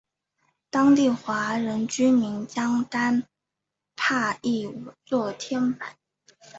[0.71, 3.25] 当地华人居民将坦
[3.95, 4.67] 帕译
[5.05, 5.85] 作天柏。